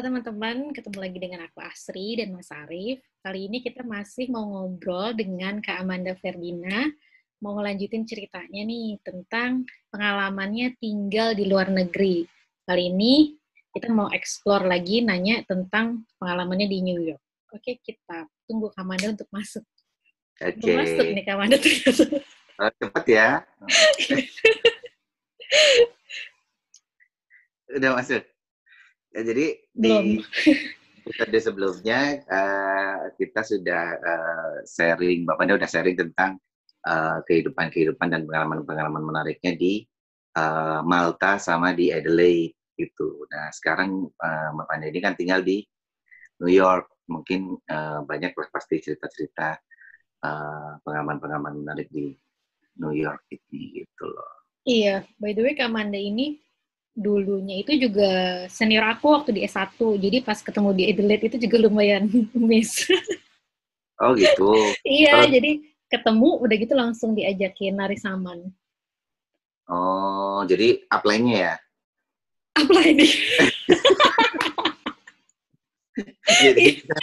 [0.00, 3.04] Halo teman-teman, ketemu lagi dengan aku Asri dan Mas Arif.
[3.20, 6.88] Kali ini kita masih mau ngobrol dengan Kak Amanda Ferdina.
[7.44, 12.24] Mau ngelanjutin ceritanya nih tentang pengalamannya tinggal di luar negeri.
[12.64, 13.36] Kali ini
[13.76, 17.20] kita mau explore lagi nanya tentang pengalamannya di New York.
[17.52, 19.68] Oke, kita tunggu Kak Amanda untuk masuk.
[20.40, 20.64] Oke.
[20.64, 21.60] Untuk masuk nih Kak Amanda.
[22.56, 23.44] Oh, cepat ya.
[27.76, 28.24] Udah masuk.
[29.10, 30.22] Ya, jadi Belum.
[30.22, 30.22] di
[31.02, 36.38] episode sebelumnya uh, kita sudah uh, sharing, Mbak Panda udah sharing tentang
[36.86, 39.82] uh, kehidupan-kehidupan dan pengalaman-pengalaman menariknya di
[40.38, 43.26] uh, Malta sama di Adelaide gitu.
[43.34, 45.66] Nah sekarang uh, Mbak Panda ini kan tinggal di
[46.38, 49.58] New York, mungkin uh, banyak pasti cerita-cerita
[50.22, 52.14] uh, pengalaman-pengalaman menarik di
[52.78, 54.32] New York ini gitu loh.
[54.62, 56.38] Iya, by the way Kak Amanda ini
[56.94, 59.78] dulunya itu juga senior aku waktu di S1.
[59.78, 62.10] Jadi pas ketemu di Adelaide itu juga lumayan
[62.48, 62.86] miss.
[64.00, 64.50] Oh gitu.
[64.86, 65.60] iya, jadi
[65.90, 68.48] ketemu udah gitu langsung diajakin nari saman.
[69.70, 71.54] Oh, jadi apply-nya ya?
[72.58, 73.06] Apa ini?
[76.26, 76.96] jadi kita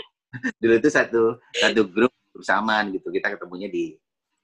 [0.59, 1.23] dulu itu satu
[1.55, 3.07] satu grup bersamaan gitu.
[3.13, 3.95] Kita ketemunya di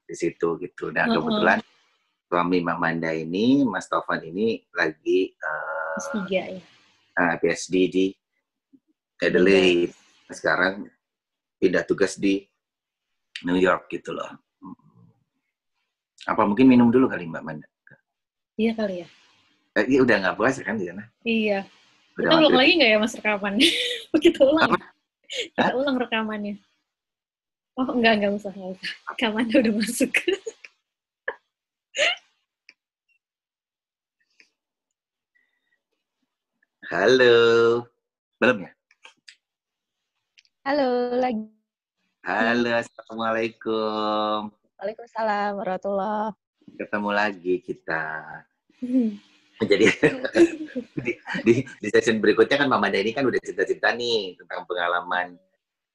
[0.04, 0.88] di situ gitu.
[0.88, 1.20] Nah, Uh-uh.
[1.20, 1.58] kebetulan
[2.28, 6.42] suami Mbak Manda ini, Mas Taufan ini lagi eh, S3 ya.
[7.14, 8.06] eh, PhD di
[9.20, 9.92] Adelaide.
[10.28, 10.88] Sekarang
[11.60, 12.42] pindah tugas di
[13.44, 14.28] New York gitu loh.
[16.24, 17.68] Apa mungkin minum dulu kali Mbak Manda?
[18.54, 19.08] Iya kali ya.
[19.74, 21.04] Eh, iya, udah nggak puasa kan di sana?
[21.26, 21.66] Iya.
[22.14, 23.54] Udah Kita ulang lagi nggak ya mas rekaman?
[24.24, 24.62] Kita ulang.
[24.70, 24.76] Apa?
[24.78, 24.86] ya?
[25.50, 26.54] Kita ulang rekamannya.
[27.74, 28.90] Oh enggak, enggak usah, enggak usah.
[29.10, 30.10] Rekamannya udah masuk.
[36.92, 37.80] Halo.
[38.36, 38.70] Belum ya?
[40.68, 41.48] Halo lagi.
[42.20, 44.52] Halo, Assalamualaikum.
[44.76, 46.36] Waalaikumsalam warahmatullah.
[46.76, 48.04] Ketemu lagi kita.
[49.70, 49.86] Jadi
[51.00, 55.40] di, di, di session berikutnya kan Mama ini kan udah cerita-cerita nih tentang pengalaman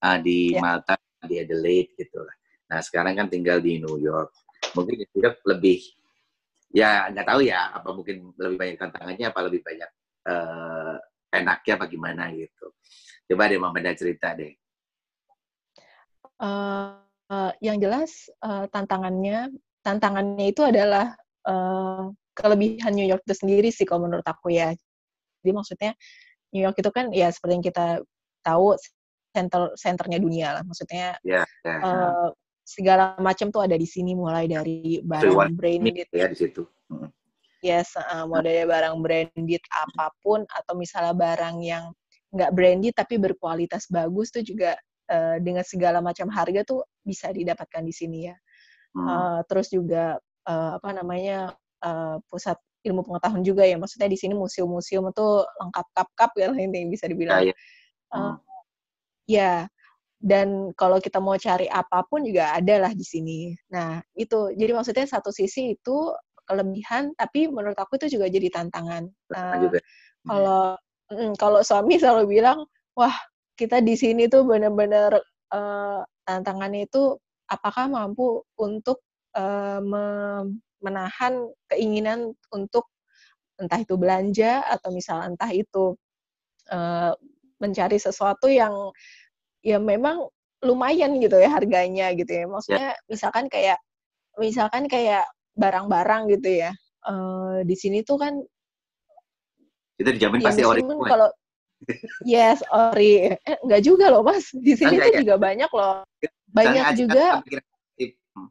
[0.02, 0.62] ah, di Ya.
[0.64, 2.34] Malta, di Adelaide gitu lah.
[2.74, 4.34] Nah sekarang kan tinggal di New York.
[4.74, 5.86] Mungkin New York lebih,
[6.74, 9.90] ya nggak tahu ya, apa mungkin lebih banyak tantangannya, apa lebih banyak
[10.30, 10.96] eh,
[11.34, 12.70] enaknya, apa gimana gitu.
[13.30, 14.54] Coba deh Mama cerita deh.
[16.40, 16.90] Eh,
[17.34, 19.52] eh, yang jelas eh, tantangannya
[19.84, 21.14] tantangannya itu adalah
[21.46, 22.04] eh,
[22.38, 24.72] kelebihan New York itu sendiri sih kalau menurut aku ya.
[25.44, 25.92] Jadi maksudnya
[26.56, 27.86] New York itu kan ya seperti yang kita
[28.42, 28.76] tahu
[29.36, 30.64] center senternya dunia lah.
[30.66, 31.76] Maksudnya Ya, ya.
[31.84, 32.28] eh,
[32.70, 36.62] segala macam tuh ada di sini mulai dari barang branded ya di situ.
[36.94, 37.10] Mm.
[37.60, 41.92] Yes, uh, mau dari barang branded apa pun atau misalnya barang yang
[42.32, 44.78] nggak branded tapi berkualitas bagus tuh juga
[45.12, 48.36] uh, dengan segala macam harga tuh bisa didapatkan di sini ya.
[48.96, 49.06] Hmm.
[49.06, 50.16] Uh, terus juga
[50.48, 51.52] uh, apa namanya
[51.84, 52.56] uh, pusat
[52.88, 53.76] ilmu pengetahuan juga ya.
[53.76, 57.44] Maksudnya di sini museum-museum itu lengkap kap-kap ya ini bisa dibilang.
[57.44, 57.56] Ya, ya.
[58.10, 58.36] Uh,
[59.30, 59.54] ya,
[60.20, 63.56] dan kalau kita mau cari apa pun juga ada lah di sini.
[63.72, 64.52] Nah, itu.
[64.52, 65.98] Jadi maksudnya satu sisi itu
[66.50, 69.06] kelebihan, tapi menurut aku itu juga jadi tantangan.
[69.30, 69.80] Uh, juga.
[70.26, 70.64] kalau
[71.14, 72.66] mm, kalau suami selalu bilang,
[72.98, 73.14] wah
[73.54, 75.20] kita di sini tuh benar-benar
[75.52, 77.20] eh, tantangannya itu
[77.52, 79.04] apakah mampu untuk
[79.84, 82.88] me- menahan keinginan untuk
[83.60, 85.94] entah itu belanja atau misalnya entah itu
[86.72, 87.14] eh,
[87.60, 88.72] mencari sesuatu yang
[89.60, 90.24] ya memang
[90.64, 92.46] lumayan gitu ya harganya gitu ya.
[92.48, 93.80] Maksudnya misalkan kayak
[94.40, 95.28] misalkan kayak
[95.60, 96.72] barang-barang gitu ya.
[97.04, 98.34] Eh, di sini tuh kan
[100.00, 101.08] Itu dijamin ya pasti ori meskipun semua.
[101.12, 101.30] kalau
[102.28, 105.20] yes ori eh, enggak juga loh mas di sini tuh ya?
[105.24, 106.04] juga banyak loh
[106.50, 107.62] banyak aja juga kan.
[108.36, 108.50] Hmm.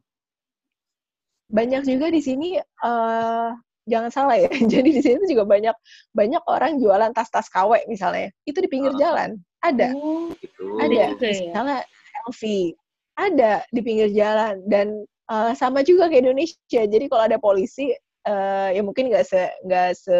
[1.49, 3.49] banyak juga di sini eh
[3.85, 5.73] jangan salah ya jadi di sini tuh juga banyak
[6.13, 8.99] banyak orang jualan tas-tas KW misalnya itu di pinggir Oh.
[9.01, 10.65] jalan ada Oh, Gitu.
[10.77, 11.41] ada juga ya?
[11.49, 11.77] misalnya
[12.29, 12.41] LV
[13.13, 14.87] ada di pinggir jalan dan
[15.29, 16.81] eh, sama juga kayak Indonesia.
[16.85, 17.93] Jadi kalau ada polisi
[18.25, 20.17] eh, ya mungkin nggak se nggak se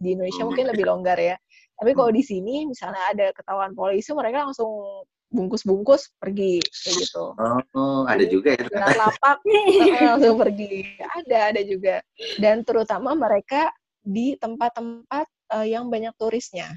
[0.00, 1.36] di Indonesia mungkin lebih longgar ya.
[1.80, 7.24] Tapi kalau di sini misalnya ada ketahuan polisi mereka langsung bungkus-bungkus pergi kayak gitu.
[7.72, 8.66] Oh, ada Jadi, juga ya.
[8.98, 10.98] lapak eh, langsung pergi.
[10.98, 12.02] Ada ada juga.
[12.36, 13.70] Dan terutama mereka
[14.02, 15.26] di tempat-tempat
[15.56, 16.74] eh, yang banyak turisnya.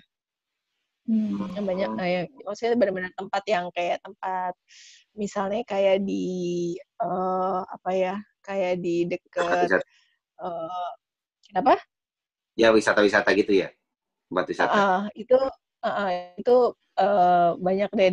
[1.03, 1.51] Hmm.
[1.51, 4.55] yang banyak eh, yang- maksudnya benar-benar tempat yang kayak tempat
[5.13, 9.87] misalnya kayak di eh, apa ya kayak di deket Wisata-
[10.43, 10.89] eh,
[11.49, 11.79] kenapa
[12.53, 13.73] Ya wisata-wisata gitu ya.
[14.29, 14.73] Tempat wisata.
[14.77, 15.33] Ah, itu
[15.83, 16.55] uh, itu
[17.01, 18.09] uh, banyak deh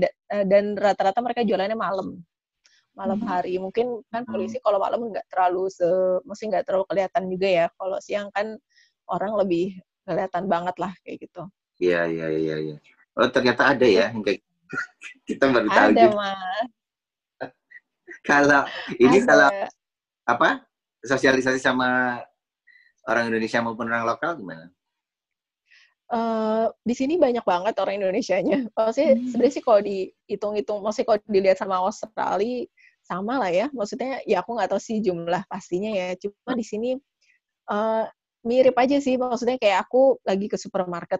[0.49, 2.25] dan rata-rata mereka jualannya malam
[2.99, 3.29] malam hmm.
[3.31, 4.33] hari mungkin kan hmm.
[4.35, 5.87] polisi kalau malam nggak terlalu se
[6.27, 8.59] mesti nggak terlalu kelihatan juga ya kalau siang kan
[9.09, 11.43] orang lebih kelihatan banget lah kayak gitu
[11.79, 12.77] iya iya iya iya
[13.15, 14.43] oh ternyata ada ya yang kayak
[15.29, 16.19] kita baru tahu ada gitu.
[16.19, 16.71] mas
[18.27, 18.67] kalau
[19.01, 19.27] ini ada.
[19.27, 19.49] kalau
[20.29, 20.51] apa
[21.05, 22.21] sosialisasi sama
[23.09, 24.69] orang Indonesia maupun orang lokal gimana?
[26.11, 28.67] Uh, di sini banyak banget orang Indonesia-nya.
[28.75, 29.27] Maksudnya hmm.
[29.31, 32.67] sebenarnya sih kalau dihitung-hitung, maksudnya kalau dilihat sama Australia,
[33.11, 36.91] sama lah ya maksudnya ya aku nggak tahu sih jumlah pastinya ya cuma di sini
[37.67, 38.07] uh,
[38.47, 41.19] mirip aja sih maksudnya kayak aku lagi ke supermarket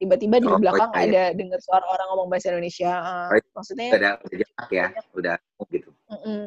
[0.00, 1.06] tiba-tiba di oh, belakang oh, iya.
[1.06, 4.86] ada dengar suara orang ngomong bahasa Indonesia uh, oh, maksudnya udah udah ya
[5.16, 5.36] udah
[5.70, 6.44] gitu mm -mm.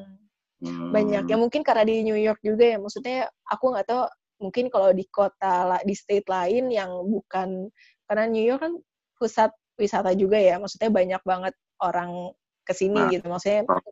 [0.63, 0.95] Hmm.
[0.95, 4.07] banyak ya mungkin karena di New York juga ya maksudnya aku nggak tahu
[4.48, 7.68] mungkin kalau di kota di state lain yang bukan
[8.07, 8.74] karena New York kan
[9.19, 12.31] pusat wisata juga ya maksudnya banyak banget orang
[12.63, 13.83] ke sini nah, gitu maksudnya oh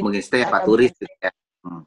[0.00, 1.32] mungkin stay apa turis gitu ya.
[1.66, 1.84] Hmm.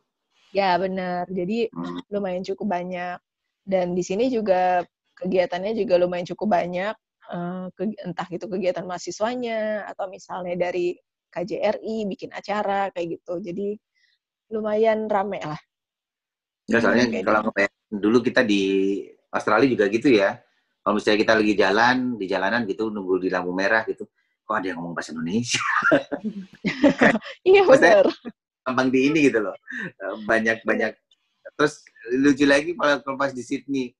[0.53, 1.25] Ya benar.
[1.31, 2.05] Jadi hmm.
[2.13, 3.17] lumayan cukup banyak.
[3.65, 4.85] Dan di sini juga
[5.15, 6.95] kegiatannya juga lumayan cukup banyak.
[7.25, 10.93] Uh, ke, entah itu kegiatan mahasiswanya atau misalnya dari
[11.33, 13.41] KJRI bikin acara kayak gitu.
[13.41, 13.75] Jadi
[14.53, 15.57] lumayan rame lah.
[16.69, 17.65] Ya soalnya kayak kalau gitu.
[17.97, 18.63] dulu kita di
[19.33, 20.39] Australia juga gitu ya.
[20.85, 24.05] Kalau misalnya kita lagi jalan di jalanan gitu nunggu di lampu merah gitu,
[24.45, 25.65] kok ada yang ngomong bahasa Indonesia?
[27.49, 28.05] iya benar.
[28.61, 29.57] Gampang di ini gitu loh.
[29.81, 30.93] Eh, banyak banyak.
[31.57, 31.81] Terus
[32.21, 33.97] lucu lagi kalau pas di Sydney,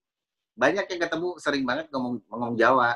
[0.56, 2.96] banyak yang ketemu sering banget ngomong ngomong Jawa.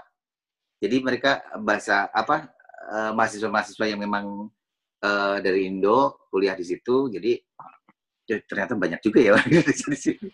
[0.79, 2.47] Jadi mereka bahasa apa
[2.87, 4.47] uh, mahasiswa-mahasiswa yang memang
[5.03, 7.11] uh, dari Indo kuliah di situ.
[7.11, 7.35] Jadi
[8.31, 10.31] ya, ternyata banyak juga ya di sini.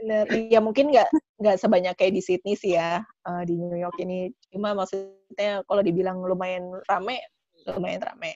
[0.00, 0.26] Bener.
[0.32, 1.08] Iya mungkin nggak
[1.44, 4.32] nggak sebanyak kayak di Sydney sih ya uh, di New York ini.
[4.48, 7.20] Cuma maksudnya kalau dibilang lumayan rame,
[7.68, 8.32] lumayan rame.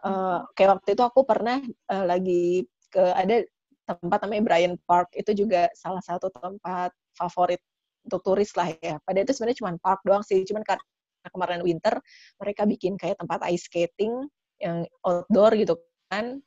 [0.00, 1.60] Uh, kayak waktu itu aku pernah
[1.92, 3.44] uh, lagi ke ada
[3.86, 7.62] tempat namanya Bryant Park itu juga salah satu tempat favorit
[8.06, 8.98] untuk turis lah ya.
[9.02, 10.82] Pada itu sebenarnya cuma park doang sih, cuman karena
[11.30, 11.94] kemarin winter
[12.38, 14.30] mereka bikin kayak tempat ice skating
[14.62, 15.74] yang outdoor gitu
[16.08, 16.40] kan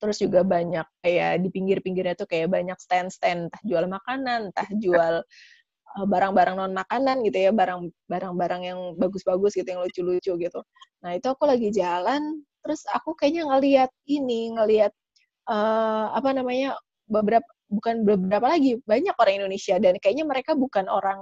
[0.00, 5.20] terus juga banyak kayak di pinggir-pinggirnya tuh kayak banyak stand-stand entah jual makanan entah jual
[6.00, 10.60] eh, barang-barang non makanan gitu ya barang barang-barang yang bagus-bagus gitu yang lucu-lucu gitu
[11.04, 14.92] nah itu aku lagi jalan terus aku kayaknya ngeliat ini ngeliat
[15.50, 16.78] uh, apa namanya
[17.10, 21.18] beberapa bukan beberapa lagi banyak orang Indonesia dan kayaknya mereka bukan orang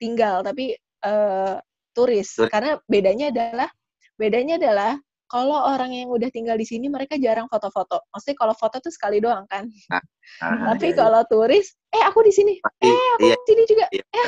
[0.00, 1.60] tinggal tapi uh,
[1.92, 3.68] turis karena bedanya adalah
[4.16, 4.96] bedanya adalah
[5.26, 7.98] kalau orang yang udah tinggal di sini mereka jarang foto-foto.
[8.14, 9.66] Maksudnya kalau foto tuh sekali doang kan.
[9.90, 10.02] Nah,
[10.38, 11.30] nah, Tapi iya, kalau iya.
[11.30, 14.26] turis, eh aku di sini, eh aku iya, di sini juga, iya, eh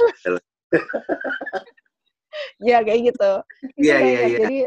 [2.75, 3.33] ya kayak gitu.
[3.79, 4.39] Iya iya iya.
[4.43, 4.59] Jadi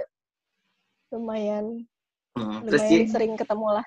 [1.11, 1.65] lumayan,
[2.39, 2.63] hmm.
[2.63, 3.85] lumayan Terus, sering ketemu lah.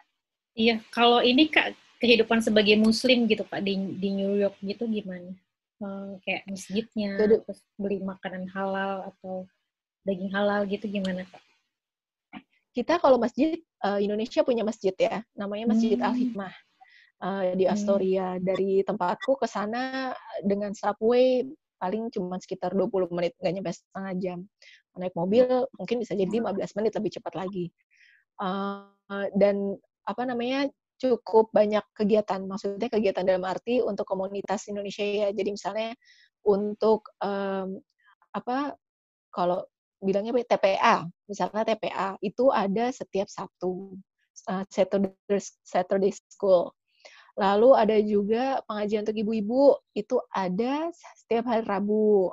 [0.55, 5.35] Iya, kalau ini kak kehidupan sebagai Muslim gitu pak di di New York gitu gimana?
[5.83, 9.51] Hmm, kayak masjidnya, Jadi, terus beli makanan halal atau
[10.07, 11.43] daging halal gitu gimana kak?
[12.75, 16.05] kita kalau masjid uh, Indonesia punya masjid ya, namanya Masjid hmm.
[16.05, 16.55] Al Hikmah
[17.23, 17.75] uh, di hmm.
[17.75, 18.29] Astoria.
[18.35, 18.43] Hmm.
[18.43, 20.11] Dari tempatku ke sana
[20.43, 21.47] dengan subway
[21.79, 24.39] paling cuma sekitar 20 menit, nggak nyampe setengah jam.
[24.99, 25.47] Naik mobil
[25.79, 27.71] mungkin bisa jadi 15 menit lebih cepat lagi.
[28.43, 28.91] Uh,
[29.39, 30.69] dan apa namanya
[31.01, 35.29] cukup banyak kegiatan, maksudnya kegiatan dalam arti untuk komunitas Indonesia ya.
[35.35, 35.91] Jadi misalnya
[36.47, 37.81] untuk um,
[38.35, 38.79] apa
[39.35, 39.67] kalau
[39.99, 43.99] bilangnya TPA, misalnya TPA itu ada setiap Sabtu,
[44.53, 45.13] uh, Saturday,
[45.65, 46.71] Saturday School.
[47.35, 50.87] Lalu ada juga pengajian untuk ibu-ibu, itu ada
[51.19, 52.31] setiap hari Rabu.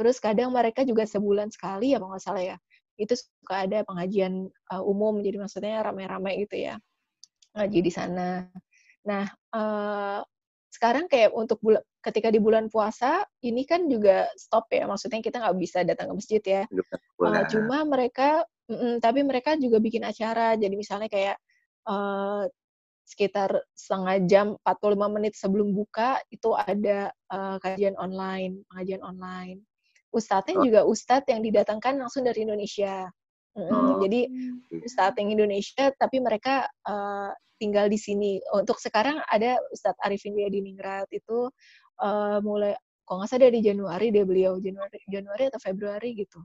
[0.00, 2.56] Terus kadang mereka juga sebulan sekali ya, kalau nggak salah ya,
[2.96, 6.80] itu suka ada pengajian uh, umum, jadi maksudnya rame-rame gitu ya,
[7.56, 8.46] ngaji di sana.
[9.06, 10.20] Nah, uh,
[10.70, 15.36] sekarang kayak untuk bulan ketika di bulan puasa ini kan juga stop ya maksudnya kita
[15.42, 16.62] nggak bisa datang ke masjid ya.
[17.20, 20.54] Uh, cuma mereka mm, tapi mereka juga bikin acara.
[20.56, 21.36] Jadi misalnya kayak
[21.90, 22.46] uh,
[23.10, 29.66] sekitar setengah jam 45 menit sebelum buka itu ada uh, kajian online pengajian online.
[30.14, 30.62] Ustadznya oh.
[30.62, 33.10] juga ustadz yang didatangkan langsung dari Indonesia
[33.68, 33.98] mm, oh.
[34.00, 34.20] jadi
[34.80, 38.40] ustadz yang Indonesia tapi mereka uh, tinggal di sini.
[38.56, 41.52] Untuk sekarang ada Ustadz Arifin di Ningrat itu
[42.00, 42.72] uh, mulai
[43.04, 46.40] kok nggak salah dari Januari dia beliau Januari Januari atau Februari gitu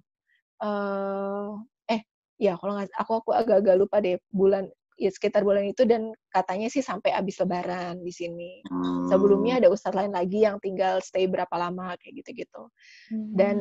[0.66, 1.54] uh,
[1.86, 2.02] eh
[2.42, 4.66] ya kalau nggak aku aku agak-agak lupa deh bulan
[4.98, 8.64] ya sekitar bulan itu dan katanya sih sampai habis lebaran di sini.
[8.64, 9.12] Hmm.
[9.12, 12.72] Sebelumnya ada ustadz lain lagi yang tinggal stay berapa lama kayak gitu-gitu.
[13.12, 13.30] Hmm.
[13.36, 13.58] Dan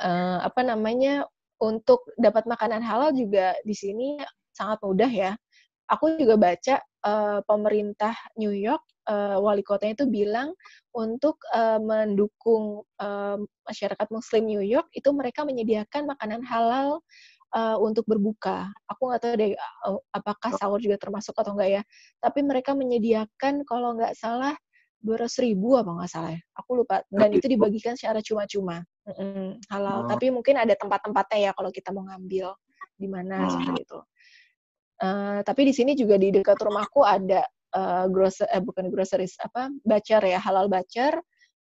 [0.00, 1.28] uh, apa namanya
[1.58, 4.18] untuk dapat makanan halal juga di sini
[4.54, 5.32] sangat mudah ya.
[5.88, 10.52] Aku juga baca uh, pemerintah New York uh, wali kotanya itu bilang
[10.92, 17.00] untuk uh, mendukung uh, masyarakat Muslim New York itu mereka menyediakan makanan halal
[17.56, 18.68] uh, untuk berbuka.
[18.92, 21.82] Aku nggak tahu deh uh, apakah sahur juga termasuk atau enggak ya.
[22.20, 24.52] Tapi mereka menyediakan kalau nggak salah
[24.98, 29.72] dua ratus ribu apa nggak salah ya aku lupa dan itu dibagikan secara cuma-cuma mm
[29.72, 30.08] halal oh.
[30.08, 32.52] tapi mungkin ada tempat-tempatnya ya kalau kita mau ngambil
[32.98, 33.50] di mana hmm.
[33.50, 33.98] seperti itu
[35.00, 39.72] uh, tapi di sini juga di dekat rumahku ada uh, grocer eh bukan groceries apa
[39.86, 41.16] bacer ya halal bacer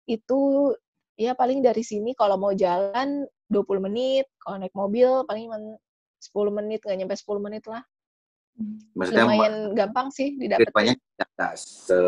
[0.10, 0.72] itu
[1.16, 6.82] ya paling dari sini kalau mau jalan 20 menit kalau naik mobil paling 10 menit
[6.82, 7.84] nggak nyampe 10 menit lah
[8.96, 10.96] Maksudnya, lumayan gampang sih didapetin.
[11.60, 12.00] se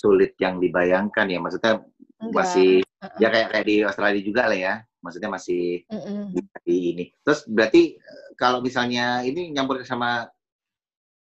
[0.00, 1.82] sulit yang dibayangkan ya maksudnya
[2.22, 2.34] Enggak.
[2.38, 2.70] masih
[3.16, 4.74] ya kayak kayak di Australia juga lah ya.
[5.00, 6.24] Maksudnya masih uh -uh.
[6.60, 7.04] di ini.
[7.24, 7.96] Terus berarti
[8.36, 10.28] kalau misalnya ini nyampur sama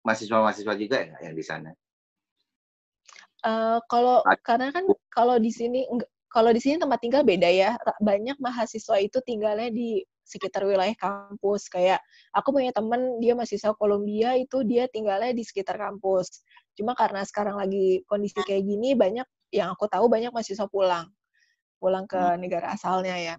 [0.07, 1.71] mahasiswa-mahasiswa juga ya yang di sana?
[3.45, 5.85] Uh, kalau karena kan kalau di sini
[6.31, 7.75] kalau di sini tempat tinggal beda ya.
[7.99, 11.67] Banyak mahasiswa itu tinggalnya di sekitar wilayah kampus.
[11.67, 11.99] Kayak
[12.31, 16.43] aku punya temen dia mahasiswa Kolombia itu dia tinggalnya di sekitar kampus.
[16.79, 21.07] Cuma karena sekarang lagi kondisi kayak gini banyak yang aku tahu banyak mahasiswa pulang
[21.85, 22.41] pulang ke hmm.
[22.41, 23.35] negara asalnya ya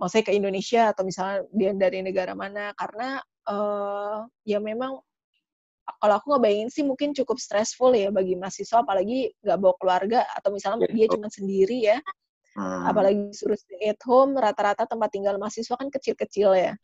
[0.00, 3.20] maksudnya ke Indonesia atau misalnya dia dari negara mana karena
[3.50, 4.96] uh, ya memang
[6.00, 10.52] kalau aku ngebayangin sih mungkin cukup stressful ya bagi mahasiswa apalagi nggak bawa keluarga atau
[10.52, 12.00] misalnya dia cuma sendiri ya
[12.58, 12.90] Hmm.
[12.90, 16.74] Apalagi suruh stay at home, rata-rata tempat tinggal mahasiswa kan kecil-kecil ya.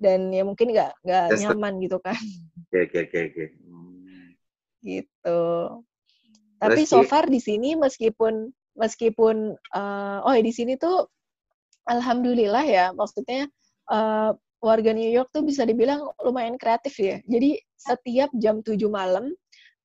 [0.00, 2.16] Dan ya mungkin nggak nggak nyaman gitu kan.
[2.72, 3.44] Oke, oke, oke, oke.
[4.80, 5.40] Gitu.
[6.58, 11.10] Tapi so far di sini meskipun meskipun uh, oh ya di sini tuh
[11.90, 13.50] alhamdulillah ya maksudnya
[13.90, 17.22] uh, warga New York tuh bisa dibilang lumayan kreatif ya.
[17.26, 19.30] Jadi setiap jam 7 malam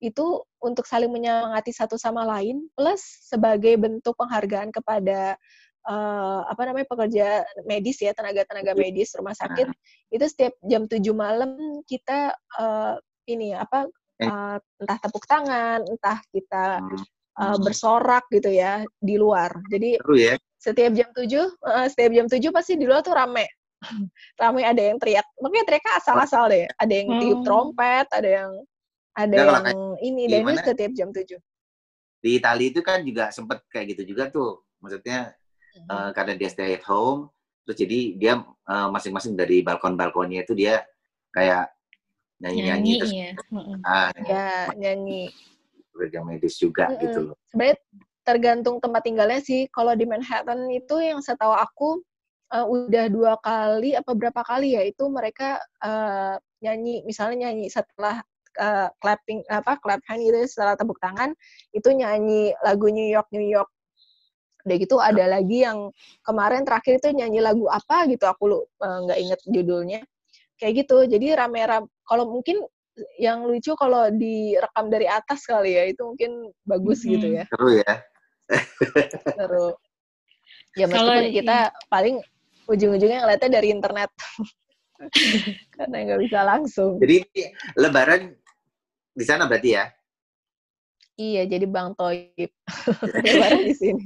[0.04, 5.40] itu untuk saling menyemangati satu sama lain plus sebagai bentuk penghargaan kepada
[5.88, 7.28] uh, apa namanya pekerja
[7.64, 8.82] medis ya tenaga-tenaga iya.
[8.84, 9.72] medis rumah sakit
[10.12, 11.56] itu setiap jam 7 malam
[11.88, 13.00] kita uh,
[13.32, 13.88] ini apa
[14.28, 16.84] uh, entah tepuk tangan entah kita
[17.40, 20.36] uh, bersorak gitu ya di luar jadi ya.
[20.58, 23.48] setiap jam 7 uh, setiap jam 7 pasti di luar tuh rame
[24.42, 27.46] rame ada yang teriak makanya teriaknya asal-asal deh ada yang tiup hmm.
[27.46, 28.52] trompet ada yang
[29.14, 31.38] ada nah, yang ini dan itu setiap jam 7.
[32.24, 34.66] Di Italia itu kan juga sempet kayak gitu juga tuh.
[34.82, 35.38] Maksudnya
[35.78, 35.88] hmm.
[35.90, 37.30] uh, karena dia stay at home,
[37.64, 40.82] terus jadi dia uh, masing-masing dari balkon-balkonnya itu dia
[41.30, 41.70] kayak
[42.42, 43.32] nyanyi-nyanyi terus ya.
[43.86, 45.30] ah, ya, nyanyi.
[45.94, 47.04] Program medis juga mm -hmm.
[47.06, 47.36] gitu loh.
[47.54, 47.78] Sebenarnya
[48.26, 49.70] tergantung tempat tinggalnya sih.
[49.70, 52.02] Kalau di Manhattan itu yang setahu aku
[52.54, 58.22] uh, udah dua kali apa berapa kali ya itu mereka uh, nyanyi misalnya nyanyi setelah
[58.62, 61.34] uh, clapping apa clap hand gitu setelah tepuk tangan
[61.74, 63.68] itu nyanyi lagu New York New York
[64.64, 65.92] udah gitu ada lagi yang
[66.24, 70.00] kemarin terakhir itu nyanyi lagu apa gitu aku lu nggak uh, inget judulnya
[70.56, 72.64] kayak gitu jadi rame-rame kalau mungkin
[73.18, 77.10] yang lucu kalau direkam dari atas kali ya itu mungkin bagus hmm.
[77.18, 77.94] gitu ya seru ya
[79.34, 79.68] seru
[80.78, 81.58] ya meskipun kita
[81.90, 82.22] paling
[82.70, 84.10] ujung-ujungnya ngeliatnya dari internet
[85.76, 87.26] karena nggak bisa langsung jadi
[87.76, 88.38] lebaran
[89.14, 89.86] di sana berarti ya?
[91.14, 92.50] Iya, jadi Bang Toib.
[93.26, 94.06] Lebaran di sini.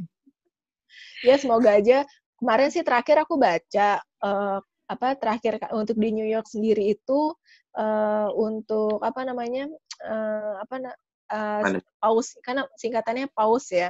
[1.24, 2.04] Ya, semoga aja.
[2.38, 7.34] Kemarin sih terakhir aku baca uh, apa terakhir untuk di New York sendiri itu
[7.78, 9.70] uh, untuk apa namanya
[10.04, 10.98] uh, apa
[11.32, 13.90] uh, pause karena singkatannya pause ya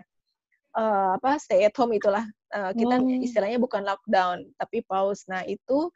[0.76, 3.24] uh, apa stay at home itulah uh, kita hmm.
[3.24, 5.88] istilahnya bukan lockdown tapi pause nah itu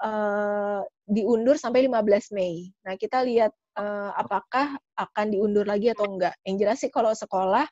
[0.00, 0.80] uh,
[1.10, 6.36] diundur sampai 15 Mei nah kita lihat uh, apakah akan diundur lagi atau enggak.
[6.44, 7.64] Yang jelas sih kalau sekolah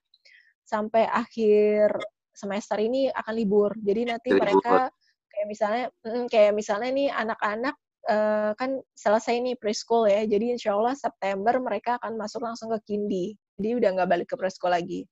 [0.65, 1.99] sampai akhir
[2.33, 3.75] semester ini akan libur.
[3.81, 4.89] Jadi nanti mereka
[5.29, 7.75] kayak misalnya mm, kayak misalnya nih anak-anak
[8.11, 10.27] uh, kan selesai nih preschool ya.
[10.27, 13.39] Jadi insya Allah September mereka akan masuk langsung ke kindi.
[13.57, 15.07] Jadi udah nggak balik ke preschool lagi.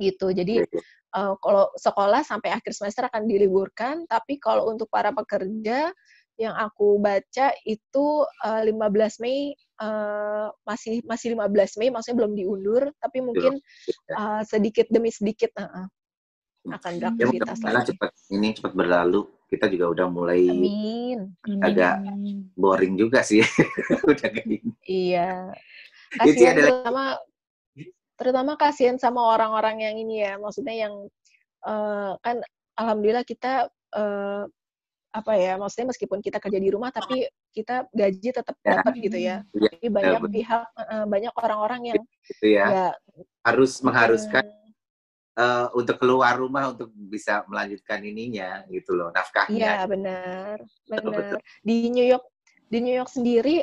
[0.00, 0.26] Gitu.
[0.32, 0.64] Jadi
[1.14, 5.92] uh, kalau sekolah sampai akhir semester akan diliburkan, tapi kalau untuk para pekerja
[6.38, 8.06] yang aku baca itu
[8.46, 8.78] uh, 15
[9.18, 13.58] Mei uh, masih masih 15 Mei maksudnya belum diundur tapi mungkin
[14.14, 15.90] uh, sedikit demi sedikit uh,
[16.70, 17.90] akan beraktivitas ya, lagi.
[17.90, 21.32] cepat ini cepat berlalu kita juga udah mulai Amin.
[21.64, 22.04] agak
[22.52, 23.40] boring juga sih
[24.10, 24.60] udah gini.
[24.84, 25.52] Iya.
[26.12, 27.16] Kasihan terutama
[28.18, 30.94] terutama kasihan sama orang-orang yang ini ya maksudnya yang
[31.64, 32.42] uh, kan
[32.76, 34.44] alhamdulillah kita uh,
[35.08, 38.84] apa ya maksudnya meskipun kita kerja di rumah tapi kita gaji tetap Ya.
[38.84, 39.36] dapat gitu ya.
[39.48, 40.34] Tapi banyak betul.
[40.36, 42.66] pihak uh, banyak orang-orang yang gitu ya.
[42.68, 42.94] nggak
[43.48, 44.67] Harus mengharuskan Hmm,
[45.38, 49.86] eh, untuk keluar rumah untuk bisa melanjutkan ininya gitu loh, Iya nafkahnya.
[49.86, 50.56] benar,
[50.90, 51.38] Betul, benar.
[51.62, 52.24] Di New York,
[52.66, 53.62] di New York sendiri,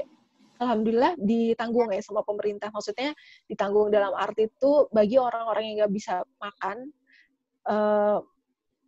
[0.56, 2.72] alhamdulillah ditanggung ya sama pemerintah.
[2.72, 3.12] Maksudnya
[3.52, 6.96] ditanggung dalam arti itu bagi orang-orang yang nggak bisa makan,
[7.68, 8.18] eh,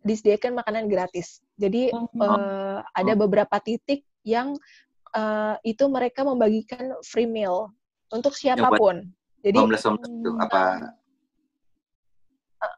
[0.00, 1.44] disediakan makanan gratis.
[1.60, 2.08] Jadi Oh.
[2.16, 4.56] eh, ada beberapa titik yang
[5.08, 7.72] eh, itu mereka membagikan free meal
[8.12, 9.08] untuk siapa pun.
[9.40, 10.44] Jadi homeless homeless itu Hmm.
[10.44, 10.62] apa?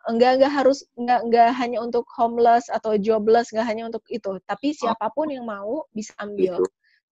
[0.08, 4.76] Enggak enggak harus enggak enggak hanya untuk homeless atau jobless enggak hanya untuk itu tapi
[4.76, 6.68] siapa pun yang mau bisa ambil Gitu.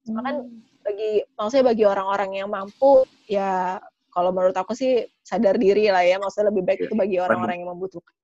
[0.08, 0.40] Cuma kan
[0.80, 3.76] bagi maksudnya bagi orang-orang yang mampu ya
[4.08, 6.87] kalau menurut aku sih sadar diri lah ya maksudnya lebih baik Iya.
[6.88, 8.14] itu bagi orang-orang yang membutuhkan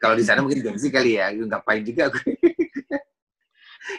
[0.00, 2.34] Kalau di sana mungkin gengsi kali ya, ngapain juga gue.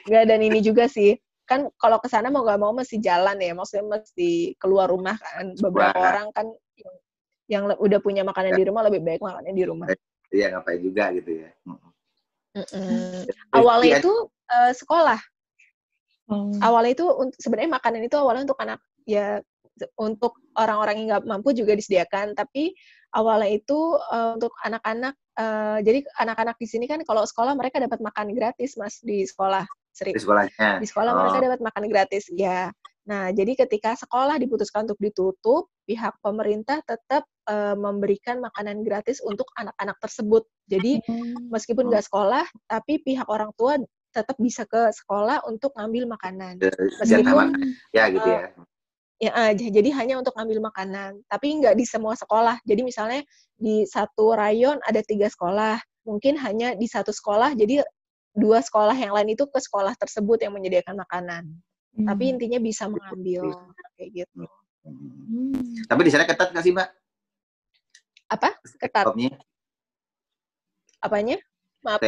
[0.10, 1.16] enggak dan ini juga sih
[1.48, 5.56] kan kalau ke sana mau nggak mau mesti jalan ya maksudnya mesti keluar rumah kan
[5.56, 6.08] beberapa Wah.
[6.12, 6.48] orang kan
[7.48, 9.88] yang, udah punya makanan di rumah lebih baik makannya di rumah
[10.28, 11.50] Iya ngapain juga gitu ya.
[11.64, 11.92] Mm-mm.
[12.60, 13.24] Mm-mm.
[13.56, 14.14] awalnya itu
[14.76, 15.20] sekolah
[16.28, 16.52] Oh.
[16.60, 19.40] awalnya itu un- sebenarnya makanan itu awalnya untuk anak ya
[19.96, 22.76] untuk orang-orang yang nggak mampu juga disediakan tapi
[23.16, 28.04] awalnya itu eh, untuk anak-anak eh, jadi anak-anak di sini kan kalau sekolah mereka dapat
[28.04, 29.64] makan gratis mas di sekolah
[29.96, 30.84] seri di sekolahnya.
[30.84, 31.20] di sekolah Oh.
[31.24, 32.76] mereka dapat makan gratis ya
[33.08, 39.48] nah jadi ketika sekolah diputuskan untuk ditutup pihak pemerintah tetap eh, memberikan makanan gratis untuk
[39.56, 40.44] anak-anak tersebut.
[40.68, 41.48] Jadi Hmm.
[41.48, 43.80] meskipun nggak sekolah tapi pihak orang tua
[44.12, 46.60] tetap bisa ke sekolah untuk ngambil makanan.
[46.60, 46.68] Eh,
[47.00, 47.56] Meskipun-
[47.96, 48.52] ya gitu ya.
[49.18, 52.60] ya aja jadi hanya untuk ngambil makanan tapi nggak di semua sekolah.
[52.68, 53.24] Jadi misalnya
[53.56, 57.84] di satu rayon ada tiga sekolah mungkin hanya di satu sekolah jadi
[58.38, 61.44] dua sekolah yang lain itu ke sekolah tersebut yang menyediakan makanan
[61.98, 62.34] tapi Hmm.
[62.38, 63.44] intinya bisa mengambil
[63.96, 64.46] kayak gitu
[64.88, 65.84] Hmm.
[65.84, 66.88] Tapi di sana ketat nggak sih mbak?
[68.28, 69.28] apa ketat Stay
[71.00, 71.36] apanya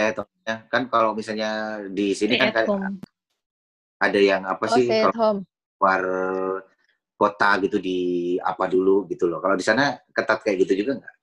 [0.07, 0.55] at home-nya.
[0.67, 1.49] Kan kalau misalnya
[1.87, 2.95] di sini Stay kan ada- home.
[3.97, 5.39] ada yang apa oh sih stay kalau at home
[5.75, 6.01] keluar
[7.15, 7.99] kota gitu di
[8.39, 9.39] apa dulu gitu loh.
[9.39, 11.15] Kalau di sana ketat kayak gitu juga nggak?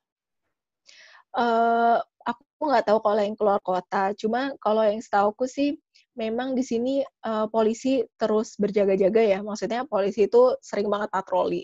[1.37, 4.13] eh aku nggak tahu kalau yang keluar kota.
[4.13, 5.77] Cuma kalau yang setauku sih
[6.17, 9.39] memang di sini eh, polisi terus berjaga-jaga ya.
[9.45, 11.63] Maksudnya polisi itu sering banget patroli.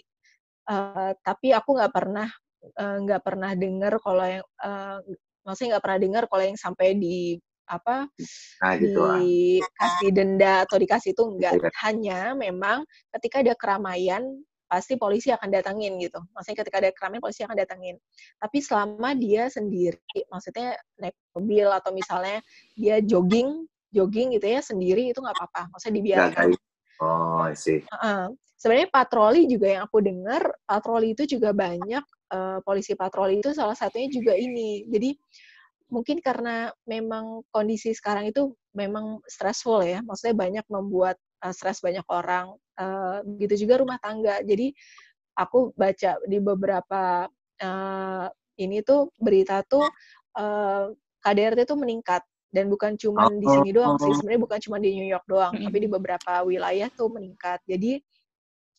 [0.69, 2.29] Eh, tapi aku nggak pernah
[2.63, 4.99] eh, nggak pernah dengar kalau yang eh,
[5.43, 8.11] maksudnya nggak pernah dengar kalau yang sampai di apa
[8.61, 9.01] Nah gitu.
[9.01, 9.17] ah.
[9.17, 11.53] dikasih denda atau dikasih itu enggak.
[11.57, 11.71] Iya.
[11.87, 12.85] Hanya memang
[13.17, 14.23] ketika ada keramaian
[14.73, 16.17] pasti polisi akan datangin gitu.
[16.33, 18.01] Maksudnya ketika ada keramaian polisi akan datangin.
[18.41, 20.01] Tapi selama dia sendiri,
[20.33, 22.41] maksudnya naik mobil atau misalnya
[22.73, 25.63] dia jogging, jogging gitu ya sendiri itu nggak apa-apa.
[25.77, 26.47] Maksudnya dibiarkan.
[27.03, 27.85] Oh sih.
[27.85, 28.33] Heeh.
[28.57, 33.75] Sebenarnya patroli juga yang aku dengar, patroli itu juga banyak eh, polisi patroli itu salah
[33.75, 34.87] satunya juga ini.
[34.87, 35.19] Jadi
[35.91, 42.07] mungkin karena memang kondisi sekarang itu memang stressful ya, maksudnya banyak membuat eh, stres banyak
[42.07, 42.55] orang.
[42.79, 44.39] Eh, begitu juga rumah tangga.
[44.47, 44.71] Jadi
[45.35, 47.27] aku baca di beberapa
[47.59, 48.27] eh,
[48.63, 49.91] ini tuh berita tuh
[50.39, 50.87] eh,
[51.19, 54.13] KDRT tuh meningkat dan bukan cuma di sini doang sih.
[54.13, 54.15] Oh.
[54.15, 57.65] Sebenarnya bukan cuma di New York doang, tapi di beberapa wilayah tuh meningkat.
[57.65, 57.97] Jadi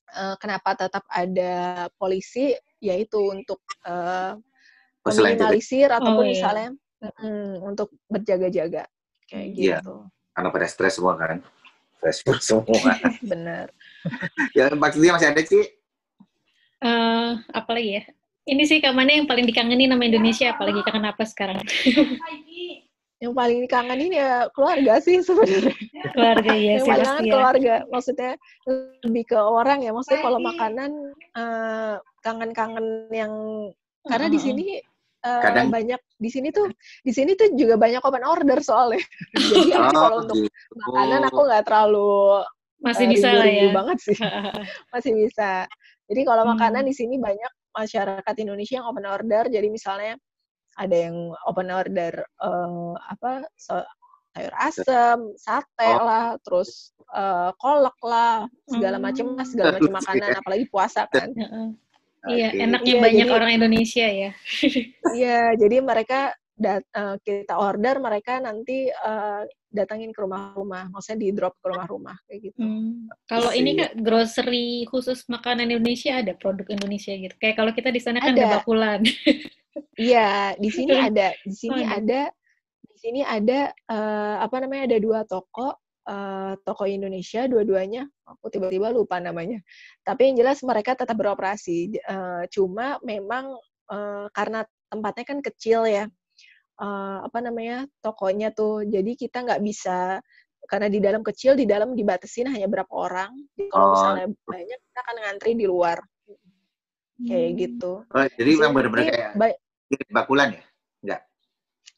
[0.09, 1.53] eh, kenapa tetap ada
[1.97, 2.53] polisi?
[2.79, 4.37] Yaitu untuk eh,
[5.03, 6.31] Oh, jaga- meminimalisir ataupun iya.
[6.31, 6.69] misalnya
[7.19, 8.87] mm, untuk berjaga-jaga
[9.27, 9.77] kayak Iya.
[9.83, 10.07] gitu.
[10.31, 11.43] karena pada stres semua kan.
[11.99, 12.95] Stressful semua.
[13.31, 13.67] Bener.
[14.55, 15.63] ya maksudnya masih ada sih.
[16.79, 18.03] Eh, apa lagi ya?
[18.43, 21.63] Ini sih ke mana yang paling dikangenin sama Indonesia, apalagi kangen apa sekarang?
[23.23, 25.71] Yang paling dikangenin ya keluarga sih sebenarnya.
[26.13, 27.31] Keluarga ya yang sih paling kangen ya.
[27.31, 27.73] keluarga.
[27.87, 28.31] Maksudnya
[29.07, 29.91] lebih ke orang ya.
[29.95, 33.31] Maksudnya kalau makanan eh, kangen-kangen yang
[34.03, 34.65] karena di sini
[35.23, 36.67] eh, Kadang- banyak di sini tuh
[36.99, 38.99] di sini tuh juga banyak open order soalnya.
[39.55, 40.51] Jadi aku kalau untuk gitu.
[40.83, 42.43] makanan aku nggak terlalu
[42.83, 43.71] masih eh, bisa lah ya.
[43.71, 44.17] banget sih.
[44.93, 45.63] masih bisa.
[46.11, 46.59] Jadi kalau Hmm.
[46.59, 49.47] makanan di sini banyak masyarakat Indonesia yang open order.
[49.47, 50.19] Jadi misalnya
[50.75, 53.85] ada yang open order eh, apa so-
[54.33, 56.01] sayur asem, sate Oh.
[56.03, 59.05] lah, terus eh, kolak lah, segala Hmm.
[59.05, 60.29] macam lah, segala macam makanan.
[60.41, 61.29] Apalagi puasa kan.
[62.25, 62.57] Iya, Oke.
[62.57, 64.31] enaknya Iya, banyak jadi- orang Indonesia ya.
[65.21, 66.19] Iya, jadi mereka
[66.55, 72.17] dat- eh, kita order, mereka nanti eh, datangin ke rumah-rumah, maksudnya di drop ke rumah-rumah
[72.25, 72.57] kayak gitu.
[72.61, 73.09] Hmm.
[73.29, 73.89] Kalau ini Iya.
[73.89, 77.35] kak grocery khusus makanan Indonesia ada produk Indonesia gitu.
[77.37, 78.61] Kayak kalau kita di sana kan Ada.
[78.61, 79.01] bakulan.
[79.97, 82.21] Iya, di sini ada, di sini Oh, ada.
[82.83, 88.91] di sini ada uh, apa namanya ada dua toko uh, toko Indonesia dua-duanya aku tiba-tiba
[88.91, 89.59] lupa namanya
[90.03, 93.55] tapi yang jelas mereka tetap beroperasi uh, cuma memang
[93.91, 96.05] uh, karena tempatnya kan kecil ya
[96.79, 100.19] uh, apa namanya tokonya tuh jadi kita nggak bisa
[100.63, 103.91] karena di dalam kecil di dalam dibatasin hanya berapa orang jadi kalau oh.
[103.95, 105.99] misalnya banyak kita akan ngantri di luar
[107.23, 107.57] kayak hmm.
[107.59, 109.31] gitu oh, jadi memang benar-benar kayak
[109.93, 110.63] mirip bakulan ya?
[111.05, 111.21] Enggak?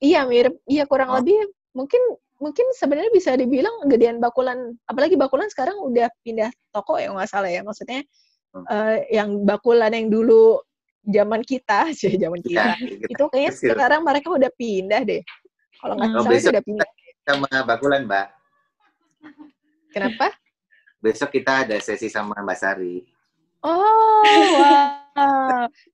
[0.04, 0.56] Iya mirip.
[0.68, 1.16] Iya kurang oh.
[1.24, 1.40] lebih
[1.72, 2.02] mungkin
[2.36, 7.48] mungkin sebenarnya bisa dibilang gedean bakulan apalagi bakulan sekarang udah pindah toko ya nggak salah
[7.48, 7.64] ya.
[7.64, 8.04] Maksudnya
[8.52, 8.66] hmm.
[8.68, 10.60] uh, yang bakulan yang dulu
[11.08, 12.76] zaman kita sih zaman kita.
[12.76, 15.24] ya, itu kayaknya sekarang mereka udah pindah deh.
[15.80, 16.90] Kalau nggak oh, salah udah pindah.
[17.26, 18.28] sama bakulan mbak.
[19.90, 20.30] Kenapa?
[21.00, 23.02] Besok kita ada sesi sama mbak Sari.
[23.64, 24.22] Oh
[24.62, 25.05] wow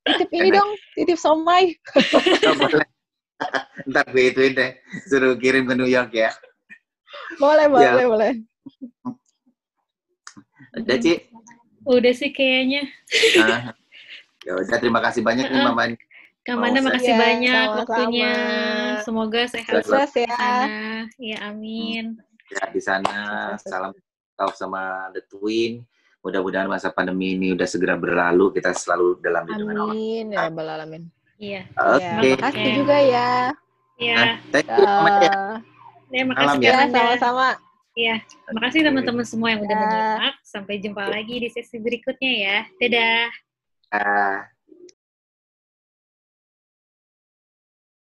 [0.08, 2.56] titip ini dong titip somai oh,
[3.90, 4.72] Ntar gue ituin deh,
[5.10, 6.30] suruh kirim ke New York ya.
[7.42, 8.06] Boleh, boleh, ya.
[8.06, 8.32] boleh.
[10.78, 11.14] Udah, Ci?
[11.84, 12.86] Udah sih kayaknya.
[13.42, 13.74] Nah,
[14.46, 15.98] ya udah, terima kasih banyak nih, Mama.
[16.42, 18.34] Kamanda, makasih ya, banyak sama waktunya.
[19.06, 20.38] Semoga sehat Sukses ya.
[21.22, 22.18] Ya, amin.
[22.50, 23.54] Ya, di sana.
[23.62, 23.94] Salam
[24.34, 25.86] tahu sama The Twin.
[26.22, 28.54] Mudah-mudahan masa pandemi ini udah segera berlalu.
[28.54, 29.96] Kita selalu dalam lindungan Allah.
[29.98, 30.26] Amin.
[30.30, 31.04] Ya, Alamin.
[31.42, 31.62] Iya.
[31.74, 31.98] Oke.
[31.98, 32.30] Okay.
[32.30, 33.30] Ya, makasih juga ya.
[33.98, 34.18] Iya.
[34.18, 34.86] Nah, thank you.
[34.86, 35.56] Uh,
[36.14, 36.74] ya, makasih ya.
[36.90, 37.50] Sama-sama.
[37.92, 38.16] Iya,
[38.56, 39.82] makasih teman-teman semua yang udah ya.
[39.84, 40.36] menyimak.
[40.48, 42.58] Sampai jumpa lagi di sesi berikutnya ya.
[42.80, 43.26] Dadah.
[43.92, 44.38] Uh.